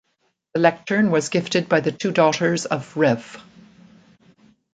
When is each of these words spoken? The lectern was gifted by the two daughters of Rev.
The 0.55 0.59
lectern 0.61 1.11
was 1.11 1.29
gifted 1.29 1.69
by 1.69 1.81
the 1.81 1.91
two 1.91 2.11
daughters 2.11 2.65
of 2.65 2.97
Rev. 2.97 3.37